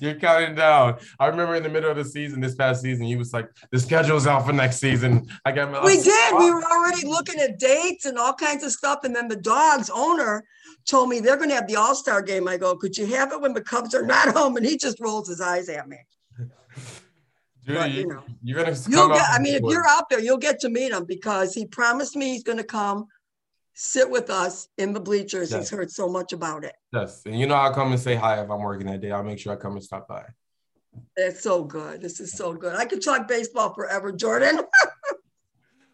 You're 0.00 0.14
counting 0.14 0.54
down. 0.54 0.98
I 1.18 1.26
remember 1.26 1.54
in 1.54 1.62
the 1.62 1.68
middle 1.68 1.90
of 1.90 1.96
the 1.96 2.04
season, 2.04 2.40
this 2.40 2.54
past 2.54 2.82
season, 2.82 3.06
you 3.06 3.18
was 3.18 3.32
like, 3.32 3.48
"The 3.70 3.78
schedule's 3.78 4.26
out 4.26 4.46
for 4.46 4.52
next 4.52 4.78
season." 4.78 5.26
I 5.44 5.52
got 5.52 5.70
my. 5.70 5.84
We 5.84 5.96
did. 6.02 6.32
Oh. 6.32 6.38
We 6.38 6.50
were 6.50 6.64
already 6.64 7.06
looking 7.06 7.40
at 7.40 7.58
dates 7.58 8.04
and 8.04 8.18
all 8.18 8.34
kinds 8.34 8.64
of 8.64 8.72
stuff, 8.72 9.00
and 9.04 9.14
then 9.14 9.28
the 9.28 9.36
Dogs 9.36 9.90
owner 9.90 10.44
told 10.86 11.08
me 11.08 11.20
they're 11.20 11.36
going 11.36 11.48
to 11.48 11.54
have 11.54 11.68
the 11.68 11.76
All 11.76 11.94
Star 11.94 12.22
game. 12.22 12.48
I 12.48 12.56
go, 12.56 12.76
"Could 12.76 12.96
you 12.96 13.06
have 13.06 13.32
it 13.32 13.40
when 13.40 13.54
the 13.54 13.62
Cubs 13.62 13.94
are 13.94 14.04
not 14.04 14.28
home?" 14.28 14.56
And 14.56 14.66
he 14.66 14.76
just 14.76 15.00
rolls 15.00 15.28
his 15.28 15.40
eyes 15.40 15.68
at 15.68 15.88
me. 15.88 15.98
Judy, 17.64 17.78
but, 17.78 17.90
you 17.92 18.06
know, 18.08 18.22
you're 18.42 18.62
gonna. 18.62 18.76
You'll 18.88 19.08
get. 19.08 19.26
I 19.30 19.38
mean, 19.38 19.54
if 19.54 19.62
you're 19.62 19.86
out 19.86 20.08
there, 20.10 20.20
you'll 20.20 20.38
get 20.38 20.60
to 20.60 20.68
meet 20.68 20.92
him 20.92 21.04
because 21.04 21.54
he 21.54 21.66
promised 21.66 22.16
me 22.16 22.32
he's 22.32 22.42
going 22.42 22.58
to 22.58 22.64
come 22.64 23.06
sit 23.74 24.10
with 24.10 24.30
us 24.30 24.68
in 24.78 24.92
the 24.92 25.00
bleachers. 25.00 25.50
Yes. 25.50 25.60
He's 25.60 25.70
heard 25.70 25.90
so 25.90 26.08
much 26.08 26.32
about 26.32 26.64
it. 26.64 26.74
Yes. 26.92 27.22
And 27.26 27.38
you 27.38 27.46
know, 27.46 27.54
I'll 27.54 27.74
come 27.74 27.92
and 27.92 28.00
say 28.00 28.14
hi 28.14 28.42
if 28.42 28.50
I'm 28.50 28.60
working 28.60 28.86
that 28.86 29.00
day. 29.00 29.10
I'll 29.10 29.22
make 29.22 29.38
sure 29.38 29.52
I 29.52 29.56
come 29.56 29.72
and 29.72 29.82
stop 29.82 30.08
by. 30.08 30.24
It's 31.16 31.42
so 31.42 31.64
good. 31.64 32.02
This 32.02 32.20
is 32.20 32.32
so 32.32 32.52
good. 32.52 32.74
I 32.74 32.84
could 32.84 33.02
talk 33.02 33.26
baseball 33.26 33.72
forever, 33.72 34.12
Jordan. 34.12 34.60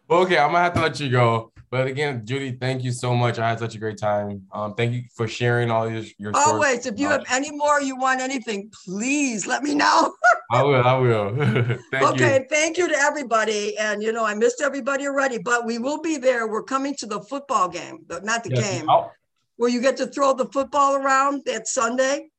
well, 0.09 0.21
okay, 0.21 0.37
I'm 0.37 0.51
gonna 0.51 0.63
have 0.63 0.73
to 0.73 0.81
let 0.81 0.99
you 0.99 1.09
go. 1.09 1.51
But 1.71 1.85
again, 1.85 2.25
Judy, 2.25 2.53
thank 2.53 2.83
you 2.83 2.91
so 2.91 3.15
much. 3.15 3.37
I 3.37 3.47
had 3.47 3.59
such 3.59 3.75
a 3.75 3.77
great 3.77 3.99
time. 3.99 4.41
Um, 4.51 4.73
thank 4.73 4.93
you 4.93 5.03
for 5.15 5.27
sharing 5.27 5.69
all 5.69 5.87
your 5.87 6.03
your 6.17 6.31
always. 6.35 6.87
If 6.87 6.99
you 6.99 7.07
have 7.09 7.23
any 7.29 7.51
more, 7.51 7.79
you 7.79 7.95
want 7.95 8.19
anything, 8.19 8.71
please 8.85 9.45
let 9.45 9.61
me 9.61 9.75
know. 9.75 10.13
I 10.51 10.63
will. 10.63 10.83
I 10.83 10.97
will. 10.97 11.35
thank 11.91 12.03
okay. 12.05 12.39
You. 12.39 12.45
Thank 12.49 12.79
you 12.79 12.87
to 12.87 12.95
everybody. 12.95 13.77
And 13.77 14.01
you 14.01 14.11
know, 14.11 14.25
I 14.25 14.33
missed 14.33 14.61
everybody 14.61 15.05
already, 15.05 15.37
but 15.37 15.65
we 15.65 15.77
will 15.77 16.01
be 16.01 16.17
there. 16.17 16.47
We're 16.47 16.63
coming 16.63 16.95
to 16.95 17.05
the 17.05 17.21
football 17.21 17.69
game, 17.69 17.99
but 18.07 18.25
not 18.25 18.43
the 18.43 18.55
yes. 18.55 18.79
game, 18.79 18.89
I'll- 18.89 19.11
where 19.57 19.69
you 19.69 19.79
get 19.79 19.97
to 19.97 20.07
throw 20.07 20.33
the 20.33 20.45
football 20.45 20.95
around 20.95 21.43
that 21.45 21.67
Sunday. 21.67 22.29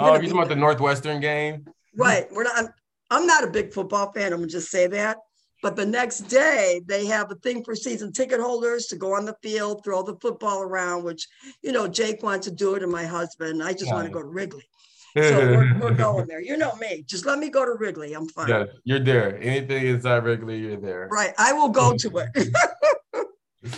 Oh, 0.00 0.14
you're 0.14 0.14
talking 0.14 0.32
about 0.32 0.48
the 0.48 0.56
Northwestern 0.56 1.20
game? 1.20 1.66
Right. 1.96 2.26
We're 2.32 2.44
not. 2.44 2.58
I'm, 2.58 2.68
I'm 3.10 3.26
not 3.26 3.44
a 3.44 3.48
big 3.48 3.72
football 3.72 4.10
fan. 4.12 4.32
I'm 4.32 4.40
gonna 4.40 4.48
just 4.48 4.70
say 4.70 4.88
that. 4.88 5.18
But 5.64 5.76
the 5.76 5.86
next 5.86 6.28
day, 6.28 6.82
they 6.84 7.06
have 7.06 7.30
a 7.30 7.36
thing 7.36 7.64
for 7.64 7.74
season 7.74 8.12
ticket 8.12 8.38
holders 8.38 8.84
to 8.88 8.96
go 8.96 9.14
on 9.14 9.24
the 9.24 9.34
field, 9.42 9.82
throw 9.82 10.02
the 10.02 10.14
football 10.16 10.60
around, 10.60 11.04
which, 11.04 11.26
you 11.62 11.72
know, 11.72 11.88
Jake 11.88 12.22
wants 12.22 12.46
to 12.46 12.52
do 12.52 12.74
it 12.74 12.82
and 12.82 12.92
my 12.92 13.06
husband. 13.06 13.62
I 13.62 13.72
just 13.72 13.90
want 13.90 14.06
to 14.06 14.12
go 14.12 14.20
to 14.20 14.28
Wrigley. 14.28 14.68
So 15.16 15.38
we're, 15.38 15.78
we're, 15.78 15.94
going 15.94 16.26
there. 16.26 16.42
You 16.42 16.58
know 16.58 16.74
me. 16.76 17.02
Just 17.06 17.24
let 17.24 17.38
me 17.38 17.48
go 17.48 17.64
to 17.64 17.72
Wrigley. 17.78 18.12
I'm 18.12 18.28
fine. 18.28 18.50
Yeah, 18.50 18.64
you're 18.84 19.00
there. 19.00 19.38
Anything 19.40 19.86
inside 19.86 20.24
Wrigley, 20.24 20.58
you're 20.58 20.76
there. 20.76 21.08
Right. 21.10 21.32
I 21.38 21.54
will 21.54 21.70
go 21.70 21.96
to 21.96 22.10
it. 22.18 22.54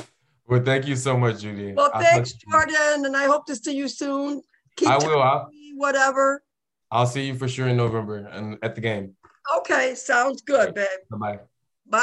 well, 0.48 0.64
thank 0.64 0.88
you 0.88 0.96
so 0.96 1.16
much, 1.16 1.42
Judy. 1.42 1.72
Well, 1.72 1.92
thanks, 2.00 2.32
Jordan. 2.32 3.06
And 3.06 3.16
I 3.16 3.26
hope 3.26 3.46
to 3.46 3.54
see 3.54 3.76
you 3.76 3.86
soon. 3.86 4.42
Keep 4.74 4.88
I 4.88 4.98
will. 4.98 5.50
whatever. 5.76 6.42
I'll 6.90 7.06
see 7.06 7.28
you 7.28 7.36
for 7.36 7.46
sure 7.46 7.68
in 7.68 7.76
November 7.76 8.26
and 8.26 8.58
at 8.60 8.74
the 8.74 8.80
game. 8.80 9.14
Okay, 9.58 9.94
sounds 9.94 10.42
good, 10.42 10.74
babe. 10.74 10.88
Bye 11.08 11.18
bye. 11.18 11.38